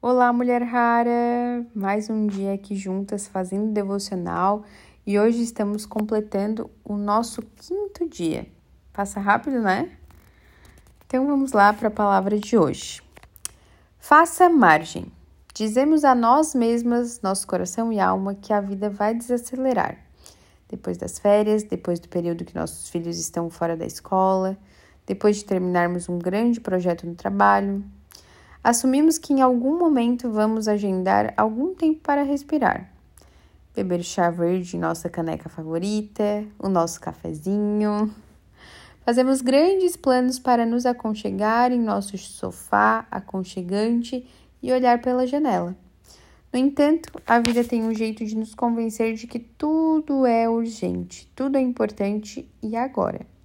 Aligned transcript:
Olá, 0.00 0.32
mulher 0.32 0.62
rara! 0.62 1.66
Mais 1.74 2.08
um 2.08 2.28
dia 2.28 2.54
aqui 2.54 2.76
juntas 2.76 3.26
fazendo 3.26 3.72
devocional 3.72 4.62
e 5.04 5.18
hoje 5.18 5.42
estamos 5.42 5.84
completando 5.84 6.70
o 6.84 6.96
nosso 6.96 7.42
quinto 7.42 8.08
dia. 8.08 8.46
Passa 8.92 9.18
rápido, 9.18 9.58
né? 9.58 9.90
Então 11.04 11.26
vamos 11.26 11.50
lá 11.50 11.72
para 11.72 11.88
a 11.88 11.90
palavra 11.90 12.38
de 12.38 12.56
hoje. 12.56 13.02
Faça 13.98 14.48
margem. 14.48 15.10
Dizemos 15.52 16.04
a 16.04 16.14
nós 16.14 16.54
mesmas, 16.54 17.20
nosso 17.20 17.44
coração 17.44 17.92
e 17.92 17.98
alma, 17.98 18.36
que 18.36 18.52
a 18.52 18.60
vida 18.60 18.88
vai 18.88 19.12
desacelerar. 19.12 19.98
Depois 20.68 20.96
das 20.96 21.18
férias, 21.18 21.64
depois 21.64 21.98
do 21.98 22.08
período 22.08 22.44
que 22.44 22.54
nossos 22.54 22.88
filhos 22.88 23.18
estão 23.18 23.50
fora 23.50 23.76
da 23.76 23.84
escola, 23.84 24.56
depois 25.04 25.38
de 25.38 25.44
terminarmos 25.44 26.08
um 26.08 26.20
grande 26.20 26.60
projeto 26.60 27.04
no 27.04 27.16
trabalho, 27.16 27.82
assumimos 28.62 29.18
que 29.18 29.32
em 29.32 29.40
algum 29.40 29.78
momento 29.78 30.30
vamos 30.30 30.68
agendar 30.68 31.32
algum 31.36 31.74
tempo 31.74 32.00
para 32.00 32.22
respirar. 32.22 32.92
Beber 33.74 34.02
chá 34.02 34.30
verde 34.30 34.76
em 34.76 34.80
nossa 34.80 35.08
caneca 35.08 35.48
favorita, 35.48 36.44
o 36.58 36.68
nosso 36.68 37.00
cafezinho. 37.00 38.12
Fazemos 39.04 39.40
grandes 39.40 39.96
planos 39.96 40.38
para 40.38 40.66
nos 40.66 40.84
aconchegar 40.84 41.72
em 41.72 41.80
nosso 41.80 42.18
sofá 42.18 43.06
aconchegante 43.10 44.26
e 44.62 44.72
olhar 44.72 45.00
pela 45.00 45.26
janela. 45.26 45.76
No 46.52 46.58
entanto, 46.58 47.10
a 47.26 47.38
vida 47.38 47.62
tem 47.62 47.82
um 47.82 47.94
jeito 47.94 48.24
de 48.24 48.36
nos 48.36 48.54
convencer 48.54 49.14
de 49.14 49.26
que 49.26 49.38
tudo 49.38 50.26
é 50.26 50.48
urgente, 50.48 51.30
tudo 51.36 51.56
é 51.56 51.60
importante 51.60 52.48
e 52.62 52.74
agora. 52.74 53.37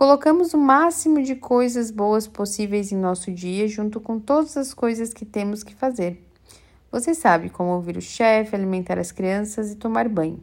Colocamos 0.00 0.54
o 0.54 0.56
máximo 0.56 1.22
de 1.22 1.34
coisas 1.34 1.90
boas 1.90 2.26
possíveis 2.26 2.90
em 2.90 2.96
nosso 2.96 3.30
dia, 3.30 3.68
junto 3.68 4.00
com 4.00 4.18
todas 4.18 4.56
as 4.56 4.72
coisas 4.72 5.12
que 5.12 5.26
temos 5.26 5.62
que 5.62 5.74
fazer. 5.74 6.26
Você 6.90 7.12
sabe 7.12 7.50
como 7.50 7.72
ouvir 7.72 7.98
o 7.98 8.00
chefe, 8.00 8.56
alimentar 8.56 8.98
as 8.98 9.12
crianças 9.12 9.70
e 9.70 9.76
tomar 9.76 10.08
banho. 10.08 10.42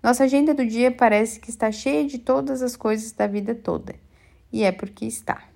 Nossa 0.00 0.22
agenda 0.22 0.54
do 0.54 0.64
dia 0.64 0.88
parece 0.88 1.40
que 1.40 1.50
está 1.50 1.72
cheia 1.72 2.06
de 2.06 2.20
todas 2.20 2.62
as 2.62 2.76
coisas 2.76 3.10
da 3.10 3.26
vida 3.26 3.56
toda. 3.56 3.96
E 4.52 4.62
é 4.62 4.70
porque 4.70 5.04
está. 5.04 5.48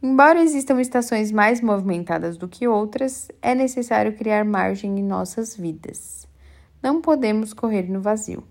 Embora 0.00 0.40
existam 0.40 0.80
estações 0.80 1.32
mais 1.32 1.60
movimentadas 1.60 2.36
do 2.36 2.46
que 2.46 2.68
outras, 2.68 3.28
é 3.42 3.52
necessário 3.52 4.16
criar 4.16 4.44
margem 4.44 4.96
em 5.00 5.02
nossas 5.02 5.56
vidas. 5.56 6.24
Não 6.80 7.02
podemos 7.02 7.52
correr 7.52 7.90
no 7.90 8.00
vazio. 8.00 8.44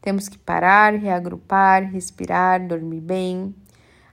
Temos 0.00 0.28
que 0.28 0.38
parar, 0.38 0.94
reagrupar, 0.94 1.90
respirar, 1.90 2.66
dormir 2.66 3.00
bem, 3.00 3.54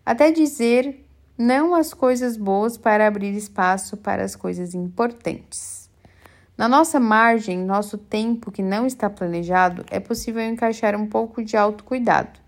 até 0.06 0.32
dizer 0.32 1.06
não 1.38 1.76
às 1.76 1.94
coisas 1.94 2.36
boas 2.36 2.78
para 2.78 3.08
abrir 3.08 3.36
espaço 3.36 3.96
para 3.96 4.24
as 4.24 4.36
coisas 4.36 4.74
importantes. 4.74 5.88
Na 6.58 6.68
nossa 6.68 7.00
margem, 7.00 7.60
nosso 7.60 7.98
tempo 7.98 8.52
que 8.52 8.64
não 8.64 8.88
está 8.88 9.08
planejado, 9.10 9.86
é 9.92 10.00
possível 10.00 10.42
encaixar 10.42 10.96
um 10.96 11.06
pouco 11.06 11.44
de 11.44 11.56
autocuidado. 11.56 12.40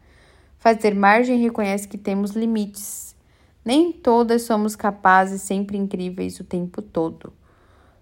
Fazer 0.58 0.96
margem 0.96 1.40
reconhece 1.40 1.88
que 1.88 1.98
temos 1.98 2.32
limites. 2.32 3.16
Nem 3.64 3.92
todas 3.92 4.42
somos 4.42 4.76
capazes, 4.76 5.44
sempre 5.44 5.78
incríveis 5.78 6.40
o 6.40 6.44
tempo 6.44 6.82
todo. 6.82 7.32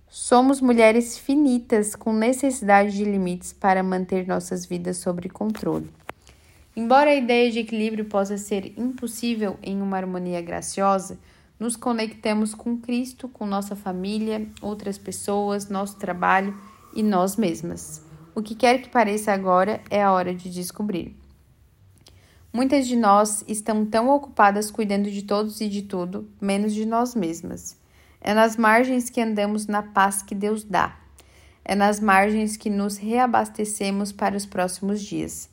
Somos 0.09 0.61
mulheres 0.61 1.17
finitas 1.17 1.94
com 1.94 2.13
necessidade 2.13 2.95
de 2.95 3.03
limites 3.03 3.52
para 3.52 3.83
manter 3.83 4.25
nossas 4.25 4.66
vidas 4.66 4.97
sob 4.97 5.27
controle. 5.27 5.91
Embora 6.73 7.09
a 7.09 7.16
ideia 7.16 7.52
de 7.52 7.59
equilíbrio 7.59 8.05
possa 8.05 8.38
ser 8.38 8.73
impossível 8.78 9.58
em 9.61 9.81
uma 9.81 9.97
harmonia 9.97 10.41
graciosa, 10.41 11.19
nos 11.59 11.75
conectamos 11.75 12.53
com 12.53 12.78
Cristo, 12.78 13.28
com 13.28 13.45
nossa 13.45 13.75
família, 13.75 14.47
outras 14.61 14.97
pessoas, 14.97 15.67
nosso 15.67 15.97
trabalho 15.97 16.55
e 16.95 17.03
nós 17.03 17.35
mesmas. 17.35 18.02
O 18.33 18.41
que 18.41 18.55
quer 18.55 18.81
que 18.81 18.89
pareça 18.89 19.33
agora 19.33 19.81
é 19.89 20.02
a 20.02 20.13
hora 20.13 20.33
de 20.33 20.50
descobrir. 20.50 21.18
Muitas 22.53 22.88
de 22.88 22.95
nós 22.95 23.44
estão 23.45 23.85
tão 23.85 24.07
ocupadas 24.09 24.72
cuidando 24.72 25.12
de 25.12 25.24
todos 25.24 25.59
e 25.59 25.68
de 25.68 25.81
tudo, 25.81 26.29
menos 26.39 26.74
de 26.74 26.85
nós 26.85 27.13
mesmas. 27.13 27.75
É 28.22 28.33
nas 28.33 28.57
margens 28.57 29.09
que 29.09 29.22
andamos 29.22 29.67
na 29.67 29.81
paz 29.83 30.22
que 30.22 30.35
Deus 30.35 30.63
dá. 30.63 30.97
É 31.63 31.75
nas 31.75 32.00
margens 32.00 32.57
que 32.57 32.69
nos 32.69 32.97
reabastecemos 32.97 34.11
para 34.11 34.35
os 34.35 34.45
próximos 34.45 35.01
dias. 35.01 35.50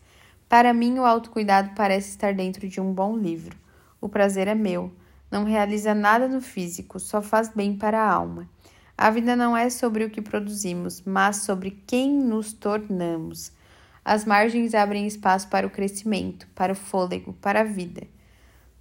Para 0.48 0.72
mim, 0.72 0.98
o 0.98 1.04
autocuidado 1.04 1.70
parece 1.74 2.10
estar 2.10 2.32
dentro 2.32 2.68
de 2.68 2.80
um 2.80 2.92
bom 2.92 3.16
livro. 3.16 3.56
O 4.00 4.08
prazer 4.08 4.46
é 4.48 4.54
meu. 4.54 4.92
Não 5.30 5.44
realiza 5.44 5.94
nada 5.94 6.28
no 6.28 6.40
físico, 6.40 7.00
só 7.00 7.20
faz 7.20 7.48
bem 7.48 7.76
para 7.76 8.00
a 8.00 8.08
alma. 8.08 8.48
A 8.96 9.10
vida 9.10 9.34
não 9.34 9.56
é 9.56 9.68
sobre 9.68 10.04
o 10.04 10.10
que 10.10 10.22
produzimos, 10.22 11.02
mas 11.04 11.38
sobre 11.38 11.82
quem 11.86 12.12
nos 12.12 12.52
tornamos. 12.52 13.50
As 14.04 14.24
margens 14.24 14.74
abrem 14.74 15.06
espaço 15.06 15.48
para 15.48 15.66
o 15.66 15.70
crescimento, 15.70 16.46
para 16.54 16.72
o 16.72 16.76
fôlego, 16.76 17.32
para 17.32 17.62
a 17.62 17.64
vida. 17.64 18.06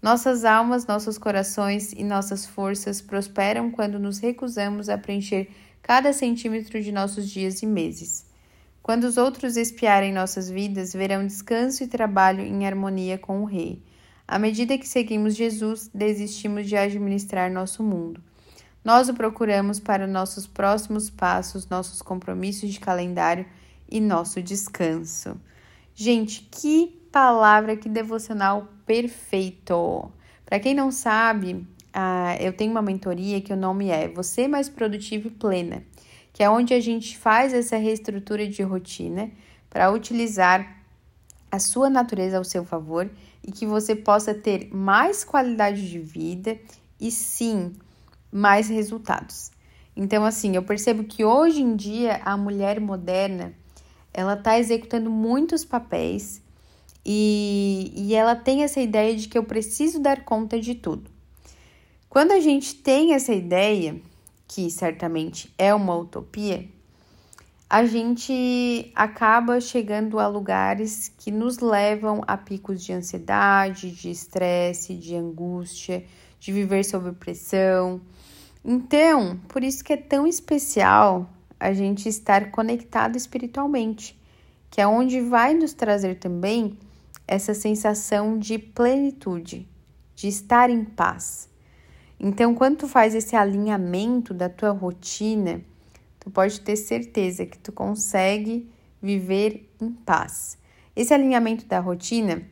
Nossas 0.04 0.44
almas, 0.44 0.86
nossos 0.86 1.18
corações 1.18 1.94
e 1.94 2.04
nossas 2.04 2.46
forças 2.46 3.02
prosperam 3.02 3.72
quando 3.72 3.98
nos 3.98 4.20
recusamos 4.20 4.90
a 4.90 4.98
preencher 4.98 5.50
cada 5.82 6.12
centímetro 6.12 6.84
de 6.84 6.92
nossos 6.92 7.30
dias 7.30 7.64
e 7.64 7.66
meses. 7.66 8.26
Quando 8.82 9.06
os 9.06 9.16
outros 9.16 9.56
espiarem 9.56 10.12
nossas 10.12 10.50
vidas, 10.50 10.92
verão 10.92 11.26
descanso 11.26 11.86
e 11.86 11.88
trabalho 11.88 12.42
em 12.42 12.68
harmonia 12.68 13.18
com 13.18 13.44
o 13.44 13.46
Rei. 13.46 13.82
À 14.28 14.38
medida 14.38 14.78
que 14.78 14.86
seguimos 14.86 15.38
Jesus, 15.38 15.90
desistimos 15.94 16.68
de 16.68 16.76
administrar 16.76 17.50
nosso 17.50 17.82
mundo. 17.82 18.22
Nós 18.84 19.08
o 19.08 19.14
procuramos 19.14 19.80
para 19.80 20.06
nossos 20.06 20.46
próximos 20.46 21.10
passos, 21.10 21.70
nossos 21.70 22.02
compromissos 22.02 22.74
de 22.74 22.80
calendário 22.82 23.46
e 23.90 24.02
nosso 24.02 24.44
descanso. 24.44 25.40
Gente, 25.96 26.46
que 26.52 27.03
palavra, 27.14 27.78
que 27.78 27.88
devocional 27.88 28.68
perfeito! 28.88 30.12
Para 30.44 30.60
quem 30.60 30.74
não 30.74 30.92
sabe, 30.92 31.54
uh, 31.54 32.42
eu 32.42 32.52
tenho 32.52 32.72
uma 32.72 32.82
mentoria 32.82 33.40
que 33.40 33.54
o 33.54 33.56
nome 33.56 33.90
é 33.90 34.08
Você 34.08 34.48
Mais 34.48 34.68
Produtivo 34.68 35.28
e 35.28 35.32
Plena, 35.32 35.84
que 36.34 36.42
é 36.42 36.50
onde 36.50 36.74
a 36.74 36.80
gente 36.80 37.16
faz 37.16 37.54
essa 37.54 37.78
reestrutura 37.78 38.48
de 38.48 38.64
rotina 38.64 39.30
para 39.70 39.92
utilizar 39.92 40.84
a 41.52 41.60
sua 41.60 41.88
natureza 41.88 42.38
ao 42.38 42.44
seu 42.44 42.66
favor 42.66 43.08
e 43.44 43.52
que 43.52 43.68
você 43.68 43.96
possa 43.96 44.34
ter 44.34 44.74
mais 44.74 45.24
qualidade 45.24 45.88
de 45.88 46.00
vida 46.00 46.58
e 47.00 47.12
sim 47.12 47.74
mais 48.32 48.68
resultados. 48.70 49.52
Então, 49.96 50.26
assim, 50.26 50.56
eu 50.56 50.64
percebo 50.64 51.04
que 51.04 51.24
hoje 51.24 51.62
em 51.62 51.76
dia 51.76 52.22
a 52.26 52.36
mulher 52.36 52.80
moderna 52.80 53.54
ela 54.12 54.34
está 54.34 54.58
executando 54.58 55.12
muitos 55.12 55.64
papéis 55.64 56.43
e, 57.06 57.92
e 57.96 58.16
ela 58.16 58.36
tem 58.36 58.64
essa 58.64 58.80
ideia 58.80 59.16
de 59.16 59.28
que 59.28 59.38
eu 59.38 59.44
preciso 59.44 60.00
dar 60.00 60.24
conta 60.24 60.60
de 60.60 60.76
tudo. 60.76 61.12
Quando 62.10 62.32
a 62.32 62.40
gente 62.40 62.76
tem 62.76 63.14
essa 63.14 63.34
ideia, 63.34 64.00
que 64.48 64.70
certamente 64.70 65.54
é 65.58 65.74
uma 65.74 65.96
utopia, 65.96 66.68
a 67.70 67.86
gente 67.86 68.92
acaba 68.94 69.60
chegando 69.60 70.20
a 70.20 70.28
lugares 70.28 71.12
que 71.18 71.32
nos 71.32 71.58
levam 71.58 72.22
a 72.28 72.38
picos 72.38 72.84
de 72.84 72.94
ansiedade, 72.94 73.90
de 73.90 74.12
estresse, 74.12 74.94
de 74.94 75.16
angústia, 75.16 76.06
de 76.40 76.52
viver 76.52 76.86
sob 76.86 77.14
pressão. 77.14 78.00
Então, 78.64 79.40
por 79.48 79.64
isso 79.64 79.84
que 79.84 79.94
é 79.94 79.98
tão 79.98 80.28
especial 80.28 81.28
a 81.60 81.74
gente 81.74 82.08
estar 82.08 82.52
conectado 82.52 83.18
espiritualmente, 83.18 84.16
que 84.70 84.80
é 84.80 84.86
onde 84.86 85.20
vai 85.22 85.56
nos 85.56 85.74
trazer 85.74 86.20
também 86.20 86.78
essa 87.28 87.54
sensação 87.54 88.38
de 88.38 88.58
plenitude, 88.58 89.68
de 90.16 90.28
estar 90.28 90.70
em 90.70 90.84
paz. 90.84 91.50
Então, 92.20 92.56
quando 92.56 92.78
tu 92.78 92.88
faz 92.88 93.16
esse 93.16 93.36
alinhamento 93.36 94.34
da 94.34 94.48
tua 94.50 94.72
rotina, 94.72 95.62
tu 96.20 96.30
pode 96.30 96.62
ter 96.62 96.76
certeza 96.76 97.46
que 97.46 97.58
tu 97.58 97.72
consegue 97.72 98.70
viver 99.02 99.70
em 99.82 99.92
paz. 99.92 100.58
Esse 100.96 101.14
alinhamento 101.14 101.66
da 101.66 101.80
rotina 101.80 102.44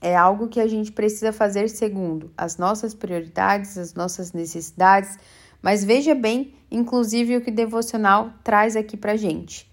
é 0.00 0.16
algo 0.16 0.48
que 0.48 0.60
a 0.60 0.66
gente 0.66 0.92
precisa 0.92 1.32
fazer 1.32 1.68
segundo 1.68 2.30
as 2.36 2.56
nossas 2.56 2.94
prioridades, 2.94 3.76
as 3.76 3.94
nossas 3.94 4.32
necessidades, 4.32 5.18
mas 5.60 5.84
veja 5.84 6.14
bem, 6.14 6.54
inclusive, 6.70 7.36
o 7.36 7.40
que 7.40 7.50
o 7.50 7.54
devocional 7.54 8.32
traz 8.42 8.76
aqui 8.76 8.96
pra 8.96 9.16
gente. 9.16 9.70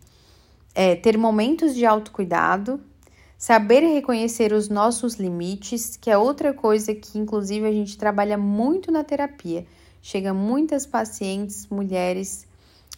É 0.76 0.96
ter 0.96 1.18
momentos 1.18 1.76
de 1.76 1.86
autocuidado, 1.86 2.82
Saber 3.38 3.82
reconhecer 3.82 4.52
os 4.52 4.68
nossos 4.68 5.16
limites, 5.16 5.96
que 5.96 6.10
é 6.10 6.18
outra 6.18 6.56
coisa 6.56 6.96
que, 6.96 7.20
inclusive, 7.20 7.68
a 7.68 7.72
gente 7.72 7.96
trabalha 7.96 8.36
muito 8.36 8.92
na 8.92 9.04
terapia. 9.04 9.64
Chega 10.02 10.34
muitas 10.34 10.88
pacientes, 10.88 11.68
mulheres, 11.68 12.48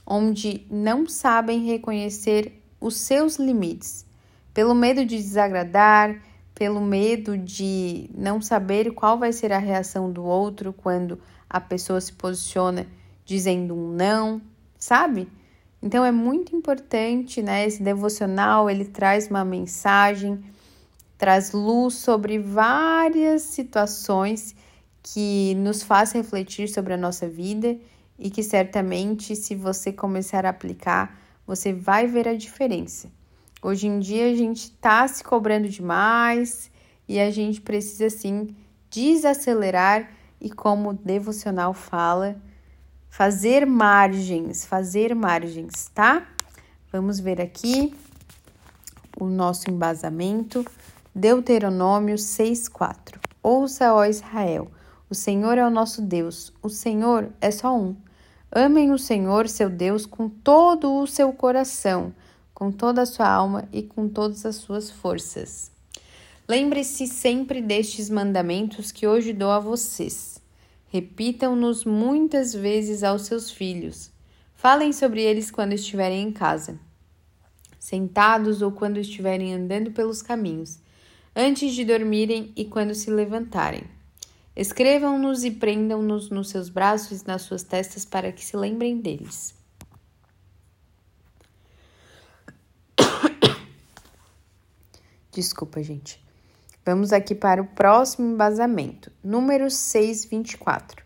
onde 0.07 0.65
não 0.71 1.07
sabem 1.09 1.65
reconhecer 1.65 2.53
os 2.79 2.95
seus 2.95 3.35
limites, 3.35 4.05
pelo 4.53 4.73
medo 4.73 5.05
de 5.05 5.17
desagradar, 5.17 6.21
pelo 6.55 6.79
medo 6.79 7.37
de 7.37 8.09
não 8.15 8.41
saber 8.41 8.93
qual 8.93 9.19
vai 9.19 9.33
ser 9.33 9.51
a 9.51 9.57
reação 9.57 10.09
do 10.09 10.23
outro 10.23 10.71
quando 10.71 11.19
a 11.49 11.59
pessoa 11.59 11.99
se 11.99 12.13
posiciona 12.13 12.87
dizendo 13.25 13.75
um 13.75 13.91
não, 13.91 14.41
sabe? 14.77 15.27
Então 15.81 16.03
é 16.03 16.11
muito 16.11 16.55
importante, 16.55 17.41
né? 17.41 17.65
Esse 17.65 17.81
devocional 17.81 18.69
ele 18.69 18.85
traz 18.85 19.29
uma 19.29 19.45
mensagem, 19.45 20.43
traz 21.17 21.51
luz 21.53 21.95
sobre 21.95 22.37
várias 22.37 23.43
situações 23.43 24.55
que 25.01 25.55
nos 25.55 25.81
faz 25.81 26.11
refletir 26.11 26.67
sobre 26.67 26.93
a 26.93 26.97
nossa 26.97 27.27
vida 27.27 27.77
e 28.17 28.29
que 28.29 28.43
certamente, 28.43 29.35
se 29.35 29.55
você 29.55 29.93
começar 29.93 30.45
a 30.45 30.49
aplicar, 30.49 31.17
você 31.47 31.71
vai 31.71 32.05
ver 32.05 32.27
a 32.27 32.35
diferença. 32.35 33.09
Hoje 33.61 33.87
em 33.87 33.99
dia 33.99 34.29
a 34.31 34.35
gente 34.35 34.65
está 34.65 35.07
se 35.07 35.23
cobrando 35.23 35.67
demais 35.67 36.69
e 37.07 37.19
a 37.19 37.31
gente 37.31 37.61
precisa 37.61 38.09
sim 38.09 38.55
desacelerar 38.89 40.11
e, 40.39 40.49
como 40.49 40.89
o 40.89 40.93
devocional 40.93 41.73
fala, 41.73 42.41
fazer 43.09 43.65
margens, 43.65 44.65
fazer 44.65 45.13
margens, 45.13 45.89
tá? 45.93 46.27
Vamos 46.91 47.19
ver 47.19 47.41
aqui 47.41 47.93
o 49.19 49.25
nosso 49.25 49.69
embasamento. 49.69 50.65
Deuteronômio 51.13 52.17
6:4. 52.17 53.19
Ouça, 53.41 53.93
ó 53.93 54.05
Israel, 54.05 54.69
o 55.09 55.15
Senhor 55.15 55.57
é 55.57 55.65
o 55.65 55.69
nosso 55.69 56.01
Deus, 56.01 56.53
o 56.61 56.69
Senhor 56.69 57.29
é 57.41 57.51
só 57.51 57.75
um. 57.75 57.95
Amem 58.51 58.91
o 58.91 58.97
Senhor, 58.97 59.47
seu 59.47 59.69
Deus, 59.69 60.05
com 60.05 60.27
todo 60.29 60.93
o 60.95 61.07
seu 61.07 61.31
coração, 61.33 62.13
com 62.53 62.71
toda 62.71 63.03
a 63.03 63.05
sua 63.05 63.27
alma 63.27 63.67
e 63.71 63.83
com 63.83 64.07
todas 64.07 64.45
as 64.45 64.55
suas 64.55 64.89
forças. 64.89 65.71
Lembre-se 66.47 67.05
sempre 67.05 67.61
destes 67.61 68.09
mandamentos 68.09 68.91
que 68.91 69.05
hoje 69.05 69.33
dou 69.33 69.51
a 69.51 69.59
vocês. 69.59 70.38
Repitam-nos 70.91 71.85
muitas 71.85 72.51
vezes 72.51 73.03
aos 73.03 73.21
seus 73.23 73.51
filhos. 73.51 74.11
Falem 74.55 74.91
sobre 74.91 75.21
eles 75.21 75.51
quando 75.51 75.73
estiverem 75.73 76.23
em 76.23 76.31
casa, 76.31 76.79
sentados 77.79 78.61
ou 78.61 78.71
quando 78.71 78.97
estiverem 78.97 79.53
andando 79.53 79.91
pelos 79.91 80.23
caminhos, 80.23 80.79
antes 81.35 81.73
de 81.73 81.85
dormirem 81.85 82.51
e 82.55 82.65
quando 82.65 82.95
se 82.95 83.11
levantarem. 83.11 83.83
Escrevam-nos 84.55 85.45
e 85.45 85.51
prendam-nos 85.51 86.31
nos 86.31 86.49
seus 86.49 86.69
braços 86.69 87.21
e 87.21 87.27
nas 87.27 87.43
suas 87.43 87.63
testas 87.63 88.03
para 88.03 88.31
que 88.31 88.43
se 88.43 88.57
lembrem 88.57 88.99
deles. 88.99 89.53
Desculpa, 95.31 95.83
gente. 95.83 96.28
Vamos 96.89 97.13
aqui 97.13 97.35
para 97.35 97.61
o 97.61 97.67
próximo 97.67 98.33
embasamento, 98.33 99.11
número 99.23 99.69
624. 99.69 101.05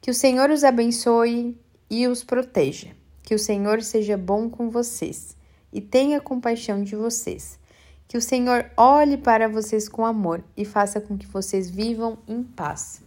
Que 0.00 0.12
o 0.12 0.14
Senhor 0.14 0.48
os 0.48 0.62
abençoe 0.62 1.58
e 1.90 2.06
os 2.06 2.22
proteja. 2.22 2.90
Que 3.24 3.34
o 3.34 3.38
Senhor 3.38 3.82
seja 3.82 4.16
bom 4.16 4.48
com 4.48 4.70
vocês 4.70 5.36
e 5.72 5.80
tenha 5.80 6.20
compaixão 6.20 6.84
de 6.84 6.94
vocês. 6.94 7.58
Que 8.06 8.16
o 8.16 8.22
Senhor 8.22 8.70
olhe 8.76 9.16
para 9.16 9.48
vocês 9.48 9.88
com 9.88 10.06
amor 10.06 10.40
e 10.56 10.64
faça 10.64 11.00
com 11.00 11.18
que 11.18 11.26
vocês 11.26 11.68
vivam 11.68 12.16
em 12.28 12.44
paz. 12.44 13.02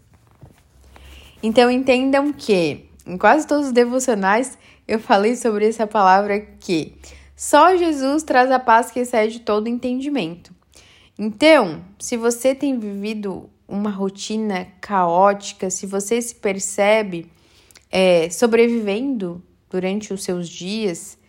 Então 1.42 1.72
entendam 1.72 2.34
que 2.34 2.90
em 3.08 3.18
quase 3.18 3.48
todos 3.48 3.68
os 3.68 3.72
devocionais 3.72 4.58
eu 4.86 5.00
falei 5.00 5.38
sobre 5.38 5.66
essa 5.66 5.88
palavra 5.88 6.42
que 6.42 6.94
só 7.38 7.78
Jesus 7.78 8.24
traz 8.24 8.52
a 8.52 8.60
paz 8.60 8.92
que 8.92 9.00
excede 9.00 9.40
todo 9.40 9.70
entendimento. 9.70 10.60
Então, 11.24 11.86
se 12.00 12.18
você 12.18 12.56
tem 12.56 12.80
vivido 12.80 13.48
uma 13.68 13.92
rotina 13.92 14.66
caótica, 14.82 15.70
se 15.70 15.86
você 15.86 16.20
se 16.20 16.34
percebe 16.34 17.28
é, 17.92 18.28
sobrevivendo 18.32 19.40
durante 19.70 20.12
os 20.12 20.24
seus 20.24 20.50
dias, 20.50 21.20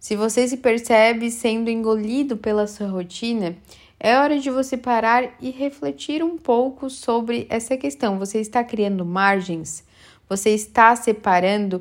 se 0.00 0.16
você 0.16 0.48
se 0.48 0.56
percebe 0.56 1.30
sendo 1.30 1.68
engolido 1.68 2.34
pela 2.34 2.66
sua 2.66 2.86
rotina, 2.86 3.54
é 4.00 4.16
hora 4.16 4.38
de 4.38 4.48
você 4.48 4.78
parar 4.78 5.36
e 5.38 5.50
refletir 5.50 6.24
um 6.24 6.38
pouco 6.38 6.88
sobre 6.88 7.46
essa 7.50 7.76
questão. 7.76 8.18
Você 8.18 8.40
está 8.40 8.64
criando 8.64 9.04
margens? 9.04 9.84
Você 10.30 10.48
está 10.48 10.96
separando 10.96 11.78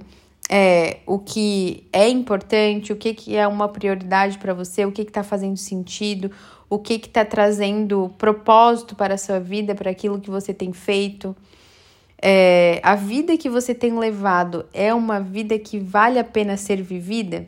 é, 0.53 0.97
o 1.05 1.17
que 1.17 1.87
é 1.93 2.09
importante, 2.09 2.91
o 2.91 2.97
que, 2.97 3.13
que 3.13 3.37
é 3.37 3.47
uma 3.47 3.69
prioridade 3.69 4.37
para 4.37 4.53
você, 4.53 4.85
o 4.85 4.91
que 4.91 5.03
está 5.03 5.23
fazendo 5.23 5.55
sentido, 5.55 6.29
o 6.69 6.77
que 6.77 6.95
está 6.95 7.23
trazendo 7.23 8.13
propósito 8.17 8.93
para 8.93 9.13
a 9.13 9.17
sua 9.17 9.39
vida, 9.39 9.73
para 9.73 9.89
aquilo 9.89 10.19
que 10.19 10.29
você 10.29 10.53
tem 10.53 10.73
feito. 10.73 11.33
É, 12.21 12.81
a 12.83 12.95
vida 12.95 13.37
que 13.37 13.49
você 13.49 13.73
tem 13.73 13.97
levado 13.97 14.65
é 14.73 14.93
uma 14.93 15.21
vida 15.21 15.57
que 15.57 15.79
vale 15.79 16.19
a 16.19 16.23
pena 16.23 16.57
ser 16.57 16.81
vivida? 16.81 17.47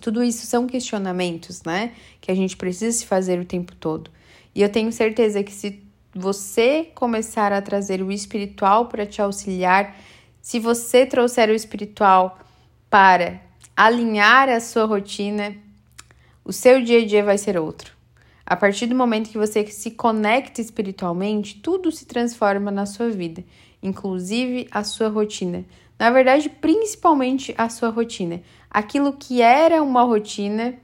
Tudo 0.00 0.22
isso 0.22 0.46
são 0.46 0.68
questionamentos, 0.68 1.64
né? 1.64 1.94
Que 2.20 2.30
a 2.30 2.34
gente 2.34 2.56
precisa 2.56 2.96
se 2.96 3.04
fazer 3.04 3.40
o 3.40 3.44
tempo 3.44 3.74
todo. 3.74 4.08
E 4.54 4.62
eu 4.62 4.68
tenho 4.68 4.92
certeza 4.92 5.42
que 5.42 5.52
se 5.52 5.82
você 6.14 6.92
começar 6.94 7.52
a 7.52 7.60
trazer 7.60 8.00
o 8.02 8.12
espiritual 8.12 8.86
para 8.86 9.04
te 9.04 9.20
auxiliar, 9.20 9.96
se 10.44 10.60
você 10.60 11.06
trouxer 11.06 11.48
o 11.48 11.54
espiritual 11.54 12.38
para 12.90 13.40
alinhar 13.74 14.46
a 14.50 14.60
sua 14.60 14.84
rotina, 14.84 15.56
o 16.44 16.52
seu 16.52 16.82
dia 16.82 16.98
a 16.98 17.06
dia 17.06 17.24
vai 17.24 17.38
ser 17.38 17.56
outro. 17.56 17.94
A 18.44 18.54
partir 18.54 18.84
do 18.84 18.94
momento 18.94 19.30
que 19.30 19.38
você 19.38 19.66
se 19.68 19.92
conecta 19.92 20.60
espiritualmente, 20.60 21.60
tudo 21.62 21.90
se 21.90 22.04
transforma 22.04 22.70
na 22.70 22.84
sua 22.84 23.08
vida, 23.08 23.42
inclusive 23.82 24.68
a 24.70 24.84
sua 24.84 25.08
rotina. 25.08 25.64
Na 25.98 26.10
verdade, 26.10 26.50
principalmente 26.50 27.54
a 27.56 27.70
sua 27.70 27.88
rotina. 27.88 28.42
Aquilo 28.70 29.14
que 29.14 29.40
era 29.40 29.82
uma 29.82 30.02
rotina. 30.02 30.74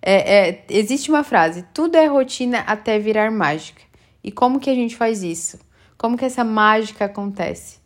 É, 0.00 0.48
é, 0.48 0.64
existe 0.70 1.10
uma 1.10 1.22
frase: 1.22 1.62
tudo 1.74 1.96
é 1.96 2.06
rotina 2.06 2.60
até 2.60 2.98
virar 2.98 3.30
mágica. 3.30 3.82
E 4.22 4.32
como 4.32 4.58
que 4.58 4.70
a 4.70 4.74
gente 4.74 4.96
faz 4.96 5.22
isso? 5.22 5.60
Como 5.98 6.16
que 6.16 6.24
essa 6.24 6.42
mágica 6.42 7.04
acontece? 7.04 7.83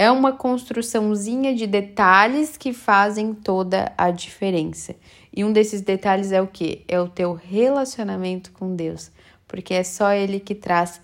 É 0.00 0.10
uma 0.10 0.32
construçãozinha 0.32 1.54
de 1.54 1.66
detalhes 1.66 2.56
que 2.56 2.72
fazem 2.72 3.34
toda 3.34 3.92
a 3.98 4.10
diferença. 4.10 4.96
E 5.30 5.44
um 5.44 5.52
desses 5.52 5.82
detalhes 5.82 6.32
é 6.32 6.40
o 6.40 6.46
que? 6.46 6.82
É 6.88 6.98
o 6.98 7.06
teu 7.06 7.34
relacionamento 7.34 8.50
com 8.52 8.74
Deus, 8.74 9.10
porque 9.46 9.74
é 9.74 9.84
só 9.84 10.10
Ele 10.14 10.40
que 10.40 10.54
traz 10.54 11.02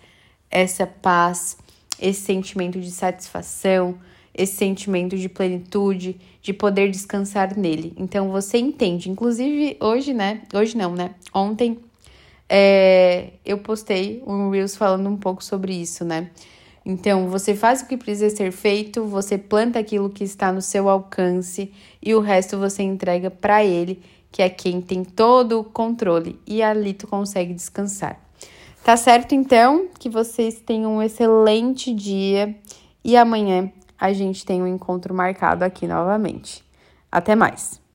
essa 0.50 0.86
paz, 0.86 1.58
esse 2.00 2.22
sentimento 2.22 2.80
de 2.80 2.90
satisfação, 2.90 3.98
esse 4.34 4.56
sentimento 4.56 5.14
de 5.14 5.28
plenitude, 5.28 6.18
de 6.40 6.54
poder 6.54 6.90
descansar 6.90 7.54
nele. 7.54 7.92
Então 7.98 8.30
você 8.30 8.56
entende. 8.56 9.10
Inclusive 9.10 9.76
hoje, 9.78 10.14
né? 10.14 10.40
Hoje 10.54 10.74
não, 10.74 10.94
né? 10.94 11.14
Ontem 11.34 11.78
é, 12.48 13.32
eu 13.44 13.58
postei 13.58 14.22
um 14.26 14.48
Reels 14.48 14.74
falando 14.74 15.06
um 15.10 15.18
pouco 15.18 15.44
sobre 15.44 15.74
isso, 15.74 16.02
né? 16.02 16.30
Então, 16.88 17.28
você 17.28 17.52
faz 17.52 17.82
o 17.82 17.86
que 17.88 17.96
precisa 17.96 18.30
ser 18.30 18.52
feito, 18.52 19.04
você 19.04 19.36
planta 19.36 19.80
aquilo 19.80 20.08
que 20.08 20.22
está 20.22 20.52
no 20.52 20.62
seu 20.62 20.88
alcance 20.88 21.72
e 22.00 22.14
o 22.14 22.20
resto 22.20 22.56
você 22.56 22.84
entrega 22.84 23.28
para 23.28 23.64
ele, 23.64 24.00
que 24.30 24.40
é 24.40 24.48
quem 24.48 24.80
tem 24.80 25.02
todo 25.02 25.58
o 25.58 25.64
controle, 25.64 26.38
e 26.46 26.62
ali 26.62 26.94
tu 26.94 27.08
consegue 27.08 27.52
descansar. 27.52 28.20
Tá 28.84 28.96
certo 28.96 29.34
então? 29.34 29.88
Que 29.98 30.08
vocês 30.08 30.60
tenham 30.60 30.98
um 30.98 31.02
excelente 31.02 31.92
dia 31.92 32.54
e 33.02 33.16
amanhã 33.16 33.72
a 33.98 34.12
gente 34.12 34.46
tem 34.46 34.62
um 34.62 34.66
encontro 34.68 35.12
marcado 35.12 35.64
aqui 35.64 35.88
novamente. 35.88 36.64
Até 37.10 37.34
mais! 37.34 37.84